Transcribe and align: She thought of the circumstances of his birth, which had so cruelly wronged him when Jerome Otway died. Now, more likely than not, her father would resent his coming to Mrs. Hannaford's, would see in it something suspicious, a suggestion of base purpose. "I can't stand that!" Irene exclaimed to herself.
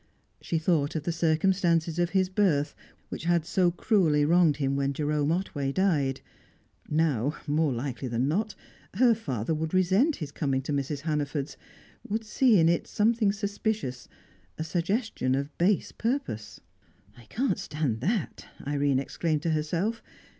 She 0.41 0.57
thought 0.57 0.95
of 0.95 1.03
the 1.03 1.11
circumstances 1.11 1.99
of 1.99 2.09
his 2.09 2.27
birth, 2.27 2.73
which 3.09 3.25
had 3.25 3.45
so 3.45 3.69
cruelly 3.69 4.25
wronged 4.25 4.57
him 4.57 4.75
when 4.75 4.93
Jerome 4.93 5.31
Otway 5.31 5.71
died. 5.71 6.21
Now, 6.89 7.35
more 7.45 7.71
likely 7.71 8.07
than 8.07 8.27
not, 8.27 8.55
her 8.95 9.13
father 9.13 9.53
would 9.53 9.75
resent 9.75 10.15
his 10.15 10.31
coming 10.31 10.63
to 10.63 10.73
Mrs. 10.73 11.01
Hannaford's, 11.01 11.55
would 12.09 12.23
see 12.25 12.57
in 12.57 12.67
it 12.67 12.87
something 12.87 13.31
suspicious, 13.31 14.09
a 14.57 14.63
suggestion 14.63 15.35
of 15.35 15.55
base 15.59 15.91
purpose. 15.91 16.59
"I 17.15 17.25
can't 17.25 17.59
stand 17.59 18.01
that!" 18.01 18.47
Irene 18.65 18.97
exclaimed 18.97 19.43
to 19.43 19.51
herself. 19.51 20.01